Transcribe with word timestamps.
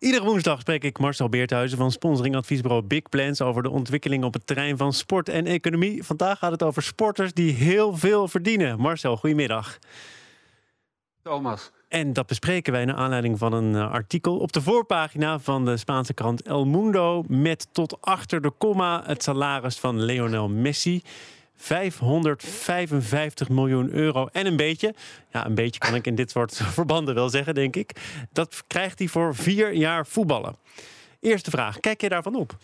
Iedere 0.00 0.24
woensdag 0.24 0.60
spreek 0.60 0.84
ik 0.84 0.98
Marcel 0.98 1.28
Beerthuizen 1.28 1.78
van 1.78 1.92
sponsoringadviesbureau 1.92 2.82
Big 2.82 3.02
Plans 3.08 3.40
over 3.40 3.62
de 3.62 3.70
ontwikkeling 3.70 4.24
op 4.24 4.32
het 4.32 4.46
terrein 4.46 4.76
van 4.76 4.92
sport 4.92 5.28
en 5.28 5.46
economie. 5.46 6.04
Vandaag 6.04 6.38
gaat 6.38 6.50
het 6.50 6.62
over 6.62 6.82
sporters 6.82 7.32
die 7.32 7.52
heel 7.52 7.96
veel 7.96 8.28
verdienen. 8.28 8.78
Marcel, 8.78 9.16
goedemiddag. 9.16 9.78
Thomas. 11.22 11.70
En 11.88 12.12
dat 12.12 12.26
bespreken 12.26 12.72
wij 12.72 12.84
naar 12.84 12.96
aanleiding 12.96 13.38
van 13.38 13.52
een 13.52 13.74
eh, 13.74 13.90
artikel 13.90 14.38
op 14.38 14.52
de 14.52 14.62
voorpagina 14.62 15.38
van 15.38 15.64
de 15.64 15.76
Spaanse 15.76 16.14
krant 16.14 16.42
El 16.42 16.66
Mundo. 16.66 17.24
Met 17.28 17.68
tot 17.72 18.00
achter 18.00 18.40
de 18.40 18.50
komma 18.50 19.02
het 19.06 19.22
salaris 19.22 19.78
van 19.78 20.02
Lionel 20.02 20.48
Messi. 20.48 21.02
555 21.62 23.48
miljoen 23.48 23.92
euro 23.92 24.28
en 24.32 24.46
een 24.46 24.56
beetje. 24.56 24.94
Ja, 25.32 25.46
een 25.46 25.54
beetje 25.54 25.80
kan 25.80 25.94
ik 25.94 26.06
in 26.06 26.14
dit 26.14 26.30
soort 26.30 26.56
verbanden 26.78 27.14
wel 27.14 27.28
zeggen, 27.28 27.54
denk 27.54 27.76
ik. 27.76 27.90
Dat 28.32 28.64
krijgt 28.66 28.98
hij 28.98 29.08
voor 29.08 29.34
vier 29.34 29.72
jaar 29.72 30.06
voetballen. 30.06 30.56
Eerste 31.20 31.50
vraag, 31.50 31.80
kijk 31.80 32.00
je 32.00 32.08
daarvan 32.08 32.34
op? 32.34 32.56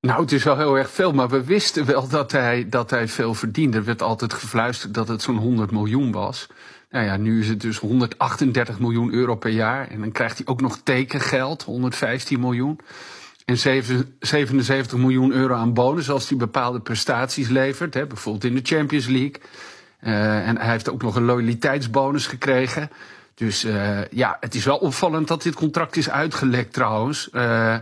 Nou, 0.00 0.20
het 0.20 0.32
is 0.32 0.44
wel 0.44 0.56
heel 0.56 0.78
erg 0.78 0.90
veel, 0.90 1.12
maar 1.12 1.28
we 1.28 1.44
wisten 1.44 1.86
wel 1.86 2.08
dat 2.08 2.32
hij, 2.32 2.68
dat 2.68 2.90
hij 2.90 3.08
veel 3.08 3.34
verdiende. 3.34 3.76
Er 3.76 3.84
werd 3.84 4.02
altijd 4.02 4.32
gefluisterd 4.32 4.94
dat 4.94 5.08
het 5.08 5.22
zo'n 5.22 5.36
100 5.36 5.70
miljoen 5.70 6.12
was. 6.12 6.46
Nou 6.90 7.04
ja, 7.04 7.16
nu 7.16 7.40
is 7.40 7.48
het 7.48 7.60
dus 7.60 7.78
138 7.78 8.78
miljoen 8.78 9.12
euro 9.12 9.34
per 9.34 9.50
jaar. 9.50 9.88
En 9.88 10.00
dan 10.00 10.12
krijgt 10.12 10.38
hij 10.38 10.46
ook 10.46 10.60
nog 10.60 10.78
tekengeld, 10.82 11.62
115 11.62 12.40
miljoen. 12.40 12.80
En 13.44 13.58
77 13.58 14.98
miljoen 14.98 15.32
euro 15.32 15.54
aan 15.54 15.74
bonus 15.74 16.10
als 16.10 16.28
hij 16.28 16.38
bepaalde 16.38 16.80
prestaties 16.80 17.48
levert. 17.48 17.94
Hè, 17.94 18.06
bijvoorbeeld 18.06 18.44
in 18.44 18.54
de 18.54 18.60
Champions 18.62 19.06
League. 19.06 19.40
Uh, 20.00 20.48
en 20.48 20.58
hij 20.58 20.70
heeft 20.70 20.90
ook 20.90 21.02
nog 21.02 21.16
een 21.16 21.24
loyaliteitsbonus 21.24 22.26
gekregen. 22.26 22.90
Dus 23.34 23.64
uh, 23.64 24.08
ja, 24.10 24.36
het 24.40 24.54
is 24.54 24.64
wel 24.64 24.76
opvallend 24.76 25.28
dat 25.28 25.42
dit 25.42 25.54
contract 25.54 25.96
is 25.96 26.10
uitgelekt 26.10 26.72
trouwens. 26.72 27.28
Uh, 27.32 27.76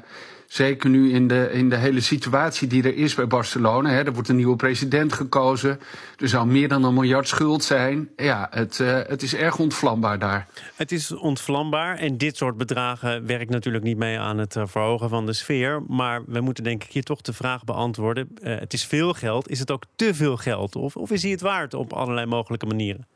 Zeker 0.51 0.91
nu 0.91 1.13
in 1.13 1.29
de, 1.29 1.51
in 1.53 1.69
de 1.69 1.77
hele 1.77 2.01
situatie 2.01 2.69
die 2.69 2.83
er 2.83 2.97
is 2.97 3.15
bij 3.15 3.27
Barcelona. 3.27 3.91
Hè, 3.91 4.03
er 4.05 4.13
wordt 4.13 4.29
een 4.29 4.37
nieuwe 4.37 4.57
president 4.57 5.13
gekozen. 5.13 5.81
Er 6.19 6.29
zou 6.29 6.47
meer 6.47 6.69
dan 6.69 6.85
een 6.85 6.95
miljard 6.95 7.29
schuld 7.29 7.65
zijn. 7.65 8.09
Ja, 8.17 8.47
het, 8.51 8.79
uh, 8.79 8.99
het 9.07 9.23
is 9.23 9.35
erg 9.35 9.59
ontvlambaar 9.59 10.19
daar. 10.19 10.47
Het 10.75 10.93
is 10.93 11.13
ontvlambaar. 11.13 11.97
En 11.97 12.19
dit 12.19 12.37
soort 12.37 12.57
bedragen 12.57 13.27
werkt 13.27 13.51
natuurlijk 13.51 13.85
niet 13.85 13.97
mee 13.97 14.19
aan 14.19 14.39
het 14.39 14.57
eh, 14.57 14.63
verhogen 14.67 15.09
van 15.09 15.27
de 15.27 15.33
sfeer. 15.33 15.83
Maar 15.89 16.23
we 16.27 16.41
moeten 16.41 16.65
denk 16.65 16.85
ik 16.85 16.93
hier 16.93 17.05
toch 17.05 17.21
de 17.21 17.33
vraag 17.33 17.65
beantwoorden. 17.65 18.29
Het 18.43 18.73
is 18.73 18.85
veel 18.85 19.13
geld. 19.13 19.51
Is 19.51 19.59
het 19.59 19.71
ook 19.71 19.85
te 19.97 20.15
veel 20.15 20.37
geld? 20.37 20.77
Of, 20.77 20.97
of 20.97 21.11
is 21.11 21.23
hij 21.23 21.31
het 21.31 21.41
waard 21.41 21.75
op 21.75 21.93
allerlei 21.93 22.27
mogelijke 22.27 22.67
manieren? 22.67 23.07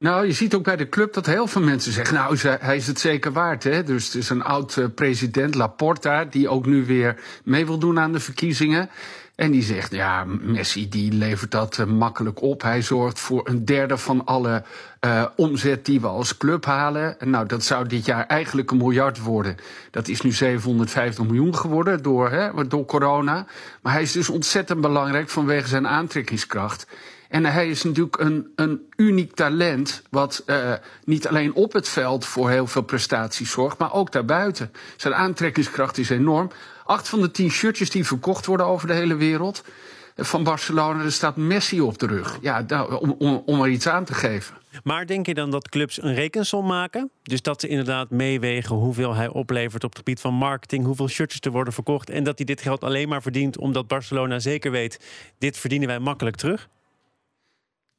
Nou, 0.00 0.26
je 0.26 0.32
ziet 0.32 0.54
ook 0.54 0.64
bij 0.64 0.76
de 0.76 0.88
club 0.88 1.12
dat 1.12 1.26
heel 1.26 1.46
veel 1.46 1.62
mensen 1.62 1.92
zeggen... 1.92 2.14
nou, 2.14 2.38
hij 2.60 2.76
is 2.76 2.86
het 2.86 3.00
zeker 3.00 3.32
waard, 3.32 3.64
hè. 3.64 3.82
Dus 3.82 4.04
het 4.06 4.14
is 4.14 4.30
een 4.30 4.42
oud-president, 4.42 5.54
Laporta... 5.54 6.24
die 6.24 6.48
ook 6.48 6.66
nu 6.66 6.84
weer 6.84 7.16
mee 7.44 7.66
wil 7.66 7.78
doen 7.78 7.98
aan 7.98 8.12
de 8.12 8.20
verkiezingen. 8.20 8.90
En 9.34 9.50
die 9.50 9.62
zegt, 9.62 9.92
ja, 9.92 10.24
Messi 10.24 10.88
die 10.88 11.12
levert 11.12 11.50
dat 11.50 11.78
uh, 11.78 11.86
makkelijk 11.86 12.42
op. 12.42 12.62
Hij 12.62 12.82
zorgt 12.82 13.20
voor 13.20 13.48
een 13.48 13.64
derde 13.64 13.98
van 13.98 14.24
alle 14.24 14.62
uh, 15.04 15.24
omzet 15.36 15.84
die 15.84 16.00
we 16.00 16.06
als 16.06 16.36
club 16.36 16.64
halen. 16.64 17.16
Nou, 17.24 17.46
dat 17.46 17.64
zou 17.64 17.86
dit 17.86 18.04
jaar 18.04 18.26
eigenlijk 18.26 18.70
een 18.70 18.76
miljard 18.76 19.22
worden. 19.22 19.56
Dat 19.90 20.08
is 20.08 20.20
nu 20.20 20.32
750 20.32 21.24
miljoen 21.24 21.56
geworden 21.56 22.02
door, 22.02 22.30
hè, 22.30 22.66
door 22.66 22.84
corona. 22.84 23.46
Maar 23.82 23.92
hij 23.92 24.02
is 24.02 24.12
dus 24.12 24.28
ontzettend 24.28 24.80
belangrijk 24.80 25.28
vanwege 25.28 25.68
zijn 25.68 25.86
aantrekkingskracht. 25.86 26.86
En 27.30 27.44
hij 27.44 27.68
is 27.68 27.82
natuurlijk 27.82 28.18
een, 28.18 28.52
een 28.54 28.80
uniek 28.96 29.34
talent, 29.34 30.02
wat 30.10 30.42
uh, 30.46 30.72
niet 31.04 31.28
alleen 31.28 31.54
op 31.54 31.72
het 31.72 31.88
veld 31.88 32.24
voor 32.24 32.50
heel 32.50 32.66
veel 32.66 32.82
prestaties 32.82 33.50
zorgt, 33.50 33.78
maar 33.78 33.92
ook 33.92 34.12
daarbuiten. 34.12 34.72
Zijn 34.96 35.14
aantrekkingskracht 35.14 35.98
is 35.98 36.10
enorm. 36.10 36.50
Acht 36.84 37.08
van 37.08 37.20
de 37.20 37.30
tien 37.30 37.50
shirtjes 37.50 37.90
die 37.90 38.06
verkocht 38.06 38.46
worden 38.46 38.66
over 38.66 38.86
de 38.86 38.92
hele 38.92 39.14
wereld 39.14 39.64
eh, 40.14 40.24
van 40.24 40.44
Barcelona, 40.44 41.04
er 41.04 41.12
staat 41.12 41.36
Messi 41.36 41.80
op 41.80 41.98
de 41.98 42.06
rug. 42.06 42.38
Ja, 42.40 42.66
om, 43.00 43.14
om, 43.18 43.42
om 43.46 43.62
er 43.62 43.68
iets 43.68 43.88
aan 43.88 44.04
te 44.04 44.14
geven. 44.14 44.56
Maar 44.84 45.06
denk 45.06 45.26
je 45.26 45.34
dan 45.34 45.50
dat 45.50 45.68
clubs 45.68 46.02
een 46.02 46.14
rekensom 46.14 46.66
maken? 46.66 47.10
Dus 47.22 47.42
dat 47.42 47.60
ze 47.60 47.68
inderdaad 47.68 48.10
meewegen 48.10 48.76
hoeveel 48.76 49.14
hij 49.14 49.28
oplevert 49.28 49.84
op 49.84 49.90
het 49.90 49.98
gebied 49.98 50.20
van 50.20 50.34
marketing, 50.34 50.84
hoeveel 50.84 51.08
shirtjes 51.08 51.40
er 51.40 51.50
worden 51.50 51.72
verkocht 51.72 52.10
en 52.10 52.24
dat 52.24 52.36
hij 52.36 52.46
dit 52.46 52.60
geld 52.60 52.84
alleen 52.84 53.08
maar 53.08 53.22
verdient 53.22 53.58
omdat 53.58 53.86
Barcelona 53.86 54.38
zeker 54.38 54.70
weet, 54.70 55.00
dit 55.38 55.58
verdienen 55.58 55.88
wij 55.88 55.98
makkelijk 55.98 56.36
terug? 56.36 56.68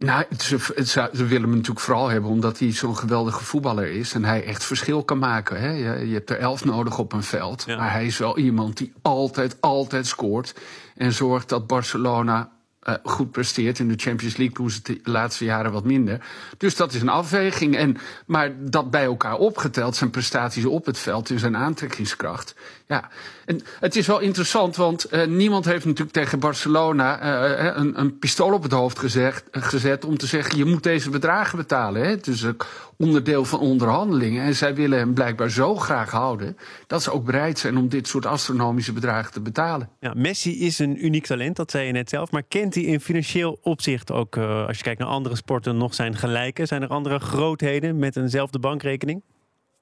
Nou, 0.05 0.25
ze, 0.37 0.57
ze, 0.85 1.25
willen 1.25 1.41
hem 1.41 1.49
natuurlijk 1.49 1.79
vooral 1.79 2.07
hebben 2.07 2.29
omdat 2.29 2.59
hij 2.59 2.71
zo'n 2.71 2.97
geweldige 2.97 3.43
voetballer 3.43 3.87
is. 3.87 4.13
En 4.13 4.25
hij 4.25 4.43
echt 4.43 4.63
verschil 4.63 5.03
kan 5.03 5.19
maken. 5.19 5.59
Hè? 5.59 5.69
Je, 5.69 6.07
je 6.07 6.13
hebt 6.13 6.29
er 6.29 6.37
elf 6.37 6.65
nodig 6.65 6.99
op 6.99 7.13
een 7.13 7.23
veld. 7.23 7.63
Ja. 7.67 7.77
Maar 7.77 7.91
hij 7.91 8.05
is 8.05 8.17
wel 8.17 8.37
iemand 8.37 8.77
die 8.77 8.93
altijd, 9.01 9.57
altijd 9.59 10.07
scoort. 10.07 10.55
En 10.95 11.13
zorgt 11.13 11.49
dat 11.49 11.67
Barcelona 11.67 12.49
uh, 12.83 12.95
goed 13.03 13.31
presteert. 13.31 13.79
In 13.79 13.87
de 13.87 13.97
Champions 13.97 14.37
League 14.37 14.55
doen 14.55 14.69
ze 14.69 14.79
het 14.83 14.85
de 14.85 15.11
laatste 15.11 15.45
jaren 15.45 15.71
wat 15.71 15.83
minder. 15.83 16.25
Dus 16.57 16.75
dat 16.75 16.93
is 16.93 17.01
een 17.01 17.09
afweging. 17.09 17.75
En, 17.75 17.97
maar 18.25 18.51
dat 18.59 18.91
bij 18.91 19.03
elkaar 19.03 19.37
opgeteld, 19.37 19.95
zijn 19.95 20.09
prestaties 20.09 20.65
op 20.65 20.85
het 20.85 20.97
veld 20.97 21.29
en 21.29 21.39
zijn 21.39 21.57
aantrekkingskracht. 21.57 22.55
Ja, 22.87 23.09
en 23.45 23.61
het 23.79 23.95
is 23.95 24.07
wel 24.07 24.19
interessant, 24.19 24.75
want 24.75 25.13
uh, 25.13 25.25
niemand 25.25 25.65
heeft 25.65 25.85
natuurlijk 25.85 26.11
tegen 26.11 26.39
Barcelona 26.39 27.21
uh, 27.21 27.75
een, 27.75 27.99
een, 27.99 28.19
pistool 28.19 28.53
op 28.53 28.63
het 28.63 28.71
hoofd 28.71 28.99
gezegd, 28.99 29.43
gezet 29.51 30.05
om 30.05 30.17
te 30.17 30.25
zeggen: 30.25 30.57
je 30.57 30.65
moet 30.65 30.83
deze 30.83 31.09
bedragen 31.09 31.57
betalen. 31.57 32.01
Hè? 32.01 32.09
Het 32.09 32.27
is 32.27 32.45
ook 32.45 32.65
onderdeel 32.97 33.45
van 33.45 33.59
onderhandelingen. 33.59 34.43
En 34.43 34.55
zij 34.55 34.75
willen 34.75 34.97
hem 34.97 35.13
blijkbaar 35.13 35.49
zo 35.49 35.75
graag 35.75 36.11
houden 36.11 36.57
dat 36.87 37.03
ze 37.03 37.11
ook 37.11 37.25
bereid 37.25 37.59
zijn 37.59 37.77
om 37.77 37.89
dit 37.89 38.07
soort 38.07 38.25
astronomische 38.25 38.93
bedragen 38.93 39.31
te 39.31 39.41
betalen. 39.41 39.89
Ja, 39.99 40.13
Messi 40.15 40.59
is 40.59 40.79
een 40.79 41.05
uniek 41.05 41.25
talent, 41.25 41.55
dat 41.55 41.71
zei 41.71 41.85
je 41.85 41.91
net 41.91 42.09
zelf. 42.09 42.31
Maar 42.31 42.43
kent 42.47 42.70
hij 42.75 42.83
in 42.83 43.01
financieel 43.01 43.59
opzicht 43.61 44.11
ook, 44.11 44.35
uh, 44.35 44.67
als 44.67 44.77
je 44.77 44.83
kijkt 44.83 44.99
naar 44.99 45.07
andere 45.09 45.35
sporten, 45.35 45.77
nog 45.77 45.93
zijn 45.93 46.15
gelijke? 46.15 46.65
Zijn 46.65 46.81
er 46.81 46.87
andere 46.87 47.19
grootheden 47.19 47.99
met 47.99 48.15
eenzelfde 48.15 48.59
bankrekening? 48.59 49.21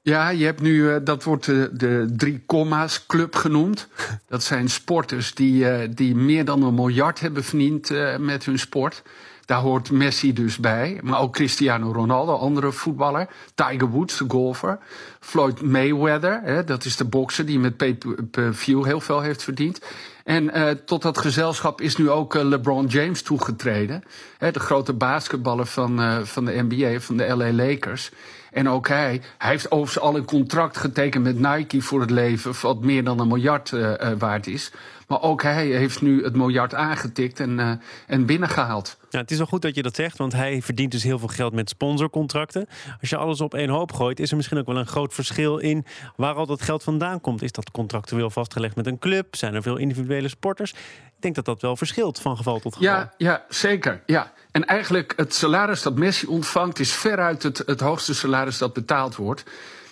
Ja, 0.01 0.29
je 0.29 0.45
hebt 0.45 0.61
nu, 0.61 0.73
uh, 0.73 0.95
dat 1.03 1.23
wordt 1.23 1.45
de, 1.45 2.13
drie 2.15 2.43
comma's 2.45 3.05
club 3.05 3.35
genoemd. 3.35 3.87
Dat 4.27 4.43
zijn 4.43 4.69
sporters 4.69 5.33
die, 5.35 5.63
uh, 5.63 5.79
die 5.89 6.15
meer 6.15 6.45
dan 6.45 6.63
een 6.63 6.73
miljard 6.73 7.19
hebben 7.19 7.43
verdiend 7.43 7.89
met 8.19 8.45
hun 8.45 8.59
sport. 8.59 9.03
Daar 9.49 9.61
hoort 9.61 9.91
Messi 9.91 10.33
dus 10.33 10.57
bij, 10.57 10.99
maar 11.03 11.19
ook 11.19 11.33
Cristiano 11.33 11.91
Ronaldo, 11.91 12.35
andere 12.35 12.71
voetballer. 12.71 13.27
Tiger 13.55 13.89
Woods, 13.89 14.17
de 14.17 14.25
golfer. 14.27 14.79
Floyd 15.19 15.61
Mayweather, 15.61 16.41
hè, 16.43 16.63
dat 16.63 16.85
is 16.85 16.95
de 16.95 17.05
bokser 17.05 17.45
die 17.45 17.59
met 17.59 17.77
pay-per-view 17.77 18.85
heel 18.85 18.99
veel 19.01 19.21
heeft 19.21 19.43
verdiend. 19.43 19.81
En 20.23 20.43
uh, 20.43 20.69
tot 20.69 21.01
dat 21.01 21.17
gezelschap 21.17 21.81
is 21.81 21.95
nu 21.95 22.09
ook 22.09 22.35
uh, 22.35 22.43
LeBron 22.43 22.85
James 22.85 23.21
toegetreden. 23.21 24.03
Hè, 24.37 24.51
de 24.51 24.59
grote 24.59 24.93
basketballer 24.93 25.65
van, 25.65 26.01
uh, 26.01 26.19
van 26.23 26.45
de 26.45 26.65
NBA, 26.67 26.99
van 26.99 27.17
de 27.17 27.35
LA 27.35 27.51
Lakers. 27.51 28.11
En 28.51 28.69
ook 28.69 28.87
hij, 28.87 29.21
hij 29.37 29.49
heeft 29.49 29.71
overigens 29.71 30.03
al 30.03 30.15
een 30.15 30.25
contract 30.25 30.77
getekend 30.77 31.23
met 31.23 31.39
Nike 31.39 31.81
voor 31.81 32.01
het 32.01 32.11
leven, 32.11 32.53
wat 32.61 32.81
meer 32.81 33.03
dan 33.03 33.19
een 33.19 33.27
miljard 33.27 33.73
waard 34.17 34.47
is. 34.47 34.71
Maar 35.09 35.21
ook 35.21 35.41
hij 35.41 35.67
heeft 35.67 36.01
nu 36.01 36.23
het 36.23 36.35
miljard 36.35 36.73
aangetikt 36.73 37.39
en, 37.39 37.59
uh, 37.59 37.71
en 38.07 38.25
binnengehaald. 38.25 38.97
Ja, 39.09 39.19
het 39.19 39.31
is 39.31 39.37
wel 39.37 39.47
goed 39.47 39.61
dat 39.61 39.75
je 39.75 39.81
dat 39.81 39.95
zegt, 39.95 40.17
want 40.17 40.33
hij 40.33 40.61
verdient 40.61 40.91
dus 40.91 41.03
heel 41.03 41.19
veel 41.19 41.27
geld 41.27 41.53
met 41.53 41.69
sponsorcontracten. 41.69 42.67
Als 43.01 43.09
je 43.09 43.17
alles 43.17 43.41
op 43.41 43.53
één 43.53 43.69
hoop 43.69 43.91
gooit, 43.93 44.19
is 44.19 44.29
er 44.29 44.35
misschien 44.35 44.57
ook 44.57 44.65
wel 44.65 44.77
een 44.77 44.87
groot 44.87 45.13
verschil 45.13 45.57
in 45.57 45.85
waar 46.15 46.33
al 46.33 46.45
dat 46.45 46.61
geld 46.61 46.83
vandaan 46.83 47.21
komt. 47.21 47.41
Is 47.41 47.51
dat 47.51 47.71
contractueel 47.71 48.29
vastgelegd 48.29 48.75
met 48.75 48.87
een 48.87 48.99
club? 48.99 49.35
Zijn 49.35 49.53
er 49.53 49.61
veel 49.61 49.77
individuele 49.77 50.27
sporters? 50.27 50.71
Ik 50.71 51.25
denk 51.25 51.35
dat 51.35 51.45
dat 51.45 51.61
wel 51.61 51.75
verschilt 51.75 52.19
van 52.19 52.37
geval 52.37 52.59
tot 52.59 52.75
geval. 52.75 52.91
Ja, 52.91 53.13
ja 53.17 53.45
zeker. 53.49 54.01
Ja. 54.05 54.31
En 54.51 54.65
eigenlijk 54.65 55.13
het 55.15 55.33
salaris 55.33 55.81
dat 55.81 55.95
Messi 55.95 56.27
ontvangt 56.27 56.79
is 56.79 56.91
veruit 56.91 57.43
het, 57.43 57.63
het 57.65 57.79
hoogste 57.79 58.13
salaris 58.13 58.57
dat 58.57 58.73
betaald 58.73 59.15
wordt. 59.15 59.43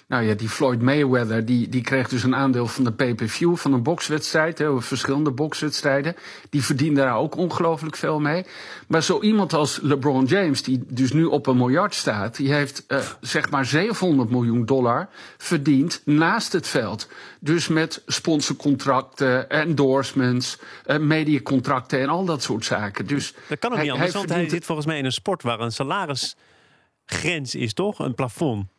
Nou 0.07 0.23
ja, 0.23 0.34
die 0.34 0.50
Floyd 0.50 0.81
Mayweather, 0.81 1.45
die, 1.45 1.69
die 1.69 1.81
kreeg 1.81 2.09
dus 2.09 2.23
een 2.23 2.35
aandeel 2.35 2.67
van 2.67 2.84
de 2.84 2.91
pay-per-view 2.91 3.55
van 3.55 3.73
een 3.73 3.84
bokswedstrijd, 3.84 4.58
hè, 4.58 4.82
verschillende 4.82 5.32
bokswedstrijden. 5.32 6.16
Die 6.49 6.64
verdiende 6.64 7.02
daar 7.02 7.17
ook 7.17 7.35
ongelooflijk 7.35 7.96
veel 7.96 8.20
mee. 8.20 8.46
Maar 8.87 9.03
zo 9.03 9.22
iemand 9.22 9.53
als 9.53 9.79
LeBron 9.82 10.26
James, 10.26 10.64
die 10.64 10.84
dus 10.87 11.11
nu 11.11 11.26
op 11.26 11.47
een 11.47 11.58
miljard 11.58 11.96
staat, 11.96 12.35
die 12.35 12.53
heeft 12.53 12.84
uh, 12.87 12.99
zeg 13.22 13.49
maar 13.49 13.66
700 13.66 14.29
miljoen 14.29 14.66
dollar 14.66 15.09
verdiend 15.37 16.02
naast 16.05 16.53
het 16.53 16.67
veld. 16.67 17.08
Dus 17.40 17.67
met 17.67 18.03
sponsorcontracten, 18.05 19.49
endorsements, 19.49 20.58
uh, 20.85 20.97
mediacontracten 20.97 21.99
en 21.99 22.09
al 22.09 22.26
dat 22.26 22.43
soort 22.43 22.66
zaken. 22.66 23.08
Dus 23.08 23.34
dat 23.47 23.59
kan 23.59 23.72
ook 23.72 23.82
niet 23.82 23.91
anders, 23.91 24.11
hij 24.11 24.20
want 24.20 24.34
hij 24.34 24.49
zit 24.49 24.66
volgens 24.66 24.87
mij 24.87 24.97
in 24.97 25.05
een 25.05 25.11
sport 25.11 25.43
waar 25.43 25.59
een 25.59 25.72
salarisgrens 25.72 27.55
is, 27.55 27.73
toch? 27.73 27.99
Een 27.99 28.16
plafond. 28.16 28.76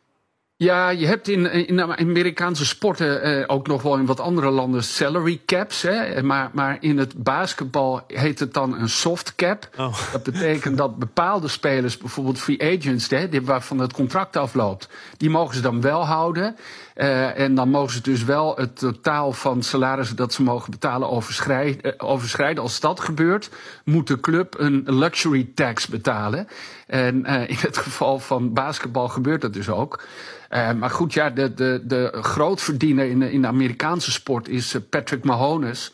Ja, 0.61 0.89
je 0.89 1.05
hebt 1.05 1.27
in, 1.27 1.67
in 1.67 1.81
Amerikaanse 1.81 2.65
sporten 2.65 3.21
eh, 3.21 3.43
ook 3.47 3.67
nog 3.67 3.81
wel 3.81 3.97
in 3.97 4.05
wat 4.05 4.19
andere 4.19 4.49
landen 4.49 4.83
salary 4.83 5.41
caps. 5.45 5.81
Hè? 5.81 6.23
Maar, 6.23 6.49
maar 6.53 6.77
in 6.79 6.97
het 6.97 7.23
basketbal 7.23 8.01
heet 8.07 8.39
het 8.39 8.53
dan 8.53 8.79
een 8.79 8.89
soft 8.89 9.35
cap. 9.35 9.69
Oh. 9.77 10.11
Dat 10.11 10.23
betekent 10.23 10.77
dat 10.77 10.97
bepaalde 10.97 11.47
spelers, 11.47 11.97
bijvoorbeeld 11.97 12.39
free 12.39 12.77
agents, 12.77 13.09
hè, 13.09 13.43
waarvan 13.43 13.79
het 13.79 13.93
contract 13.93 14.37
afloopt, 14.37 14.89
die 15.17 15.29
mogen 15.29 15.55
ze 15.55 15.61
dan 15.61 15.81
wel 15.81 16.05
houden. 16.05 16.55
Uh, 16.95 17.39
en 17.39 17.55
dan 17.55 17.69
mogen 17.69 17.93
ze 17.93 18.01
dus 18.01 18.23
wel 18.23 18.55
het 18.55 18.79
totaal 18.79 19.31
van 19.31 19.63
salarissen 19.63 20.15
dat 20.15 20.33
ze 20.33 20.43
mogen 20.43 20.71
betalen 20.71 21.09
overschrijden. 21.09 21.79
Uh, 21.85 21.93
overschrijden. 21.97 22.63
Als 22.63 22.79
dat 22.79 22.99
gebeurt, 22.99 23.49
moet 23.85 24.07
de 24.07 24.19
club 24.19 24.55
een 24.57 24.83
luxury 24.85 25.49
tax 25.55 25.87
betalen. 25.87 26.47
En 26.89 27.23
uh, 27.25 27.49
in 27.49 27.57
het 27.59 27.77
geval 27.77 28.19
van 28.19 28.53
basketbal 28.53 29.07
gebeurt 29.07 29.41
dat 29.41 29.53
dus 29.53 29.69
ook. 29.69 30.03
maar 30.49 30.89
goed, 30.89 31.13
ja, 31.13 31.29
de, 31.29 31.53
de, 31.53 31.81
de 31.83 32.17
grootverdiener 32.21 33.05
in 33.05 33.19
de, 33.19 33.31
in 33.31 33.41
de 33.41 33.47
Amerikaanse 33.47 34.11
sport 34.11 34.47
is 34.47 34.75
Patrick 34.89 35.23
Mahomes. 35.23 35.93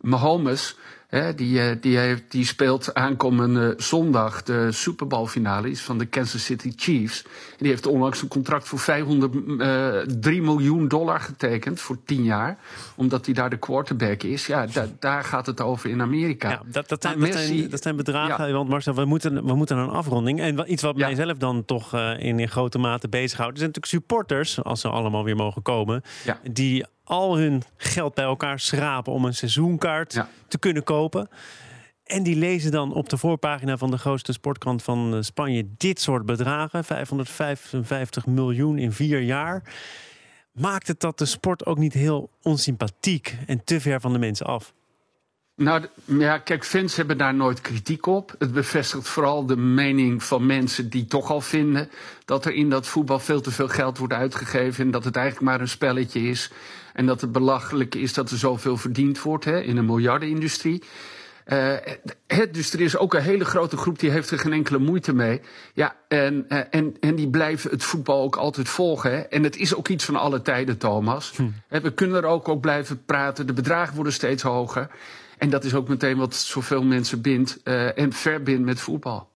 Mahomes 0.00 0.76
die, 1.36 1.60
eh, 1.60 1.76
die, 1.80 1.98
heeft, 1.98 2.22
die 2.28 2.46
speelt 2.46 2.94
aankomende 2.94 3.74
zondag 3.76 4.42
de 4.42 4.72
Super 4.72 5.06
Bowl 5.06 5.26
finale 5.26 5.76
van 5.76 5.98
de 5.98 6.06
Kansas 6.06 6.44
City 6.44 6.72
Chiefs. 6.76 7.22
En 7.22 7.58
die 7.58 7.68
heeft 7.68 7.86
onlangs 7.86 8.22
een 8.22 8.28
contract 8.28 8.68
voor 8.68 8.78
503 8.78 10.36
uh, 10.36 10.44
miljoen 10.44 10.88
dollar 10.88 11.20
getekend 11.20 11.80
voor 11.80 11.98
10 12.04 12.22
jaar. 12.22 12.58
Omdat 12.96 13.24
hij 13.24 13.34
daar 13.34 13.50
de 13.50 13.58
quarterback 13.58 14.22
is. 14.22 14.46
Ja, 14.46 14.66
da, 14.66 14.86
daar 14.98 15.24
gaat 15.24 15.46
het 15.46 15.60
over 15.60 15.90
in 15.90 16.00
Amerika. 16.00 16.50
Ja, 16.50 16.62
dat, 16.66 16.88
dat, 16.88 17.02
zijn, 17.02 17.20
dat, 17.20 17.32
zijn, 17.32 17.70
dat 17.70 17.82
zijn 17.82 17.96
bedragen, 17.96 18.46
ja. 18.46 18.52
want 18.52 18.68
Marcel, 18.68 18.94
we 18.94 19.04
moeten, 19.04 19.46
we 19.46 19.54
moeten 19.54 19.78
een 19.78 19.88
afronding. 19.88 20.40
En 20.40 20.72
iets 20.72 20.82
wat 20.82 20.96
ja. 20.96 21.06
mijzelf 21.06 21.38
dan 21.38 21.64
toch 21.64 21.94
uh, 21.94 22.10
in, 22.18 22.40
in 22.40 22.48
grote 22.48 22.78
mate 22.78 23.08
bezighoudt, 23.08 23.58
zijn 23.58 23.70
natuurlijk 23.70 23.86
supporters, 23.86 24.62
als 24.62 24.80
ze 24.80 24.88
allemaal 24.88 25.24
weer 25.24 25.36
mogen 25.36 25.62
komen, 25.62 26.02
ja. 26.24 26.40
die 26.50 26.84
al 27.04 27.36
hun 27.36 27.62
geld 27.76 28.14
bij 28.14 28.24
elkaar 28.24 28.60
schrapen 28.60 29.12
om 29.12 29.24
een 29.24 29.34
seizoenkaart 29.34 30.12
ja. 30.12 30.28
te 30.48 30.58
kunnen 30.58 30.84
kopen. 30.84 31.28
En 32.04 32.22
die 32.22 32.36
lezen 32.36 32.70
dan 32.70 32.92
op 32.92 33.08
de 33.08 33.16
voorpagina 33.16 33.76
van 33.76 33.90
de 33.90 33.98
grootste 33.98 34.32
sportkrant 34.32 34.82
van 34.82 35.14
eh, 35.14 35.22
Spanje 35.22 35.68
dit 35.76 36.00
soort 36.00 36.26
bedragen: 36.26 36.84
555 36.84 38.26
miljoen 38.26 38.78
in 38.78 38.92
vier 38.92 39.20
jaar. 39.20 39.62
Maakt 40.52 40.86
het 40.86 41.00
dat 41.00 41.18
de 41.18 41.24
sport 41.24 41.66
ook 41.66 41.78
niet 41.78 41.92
heel 41.92 42.30
onsympathiek 42.42 43.38
en 43.46 43.64
te 43.64 43.80
ver 43.80 44.00
van 44.00 44.12
de 44.12 44.18
mensen 44.18 44.46
af? 44.46 44.74
Nou 45.56 45.86
ja, 46.04 46.38
kijk, 46.38 46.64
fans 46.64 46.96
hebben 46.96 47.18
daar 47.18 47.34
nooit 47.34 47.60
kritiek 47.60 48.06
op. 48.06 48.34
Het 48.38 48.52
bevestigt 48.52 49.08
vooral 49.08 49.46
de 49.46 49.56
mening 49.56 50.22
van 50.22 50.46
mensen 50.46 50.90
die 50.90 51.06
toch 51.06 51.30
al 51.30 51.40
vinden 51.40 51.90
dat 52.24 52.44
er 52.44 52.52
in 52.52 52.70
dat 52.70 52.86
voetbal 52.86 53.18
veel 53.18 53.40
te 53.40 53.50
veel 53.50 53.68
geld 53.68 53.98
wordt 53.98 54.12
uitgegeven 54.12 54.84
en 54.84 54.90
dat 54.90 55.04
het 55.04 55.16
eigenlijk 55.16 55.46
maar 55.46 55.60
een 55.60 55.68
spelletje 55.68 56.20
is. 56.20 56.50
En 56.92 57.06
dat 57.06 57.20
het 57.20 57.32
belachelijk 57.32 57.94
is 57.94 58.12
dat 58.12 58.30
er 58.30 58.38
zoveel 58.38 58.76
verdiend 58.76 59.22
wordt 59.22 59.44
hè, 59.44 59.60
in 59.60 59.76
een 59.76 59.86
miljardenindustrie. 59.86 60.82
Uh, 61.46 61.76
dus 62.52 62.72
er 62.72 62.80
is 62.80 62.96
ook 62.96 63.14
een 63.14 63.22
hele 63.22 63.44
grote 63.44 63.76
groep 63.76 63.98
die 63.98 64.10
heeft 64.10 64.30
er 64.30 64.38
geen 64.38 64.52
enkele 64.52 64.78
moeite 64.78 65.14
mee. 65.14 65.40
Ja, 65.74 65.96
en, 66.08 66.44
uh, 66.48 66.58
en, 66.70 66.96
en 67.00 67.14
die 67.14 67.28
blijven 67.28 67.70
het 67.70 67.84
voetbal 67.84 68.22
ook 68.22 68.36
altijd 68.36 68.68
volgen. 68.68 69.10
Hè. 69.10 69.18
En 69.20 69.42
het 69.42 69.56
is 69.56 69.74
ook 69.74 69.88
iets 69.88 70.04
van 70.04 70.16
alle 70.16 70.42
tijden, 70.42 70.78
Thomas. 70.78 71.32
Hm. 71.36 71.82
We 71.82 71.92
kunnen 71.92 72.22
er 72.22 72.28
ook, 72.28 72.48
ook 72.48 72.60
blijven 72.60 73.04
praten. 73.04 73.46
De 73.46 73.52
bedragen 73.52 73.94
worden 73.94 74.12
steeds 74.12 74.42
hoger. 74.42 74.88
En 75.38 75.50
dat 75.50 75.64
is 75.64 75.74
ook 75.74 75.88
meteen 75.88 76.16
wat 76.16 76.34
zoveel 76.34 76.82
mensen 76.82 77.20
bindt 77.20 77.60
uh, 77.64 77.98
en 77.98 78.12
verbindt 78.12 78.64
met 78.64 78.80
voetbal. 78.80 79.28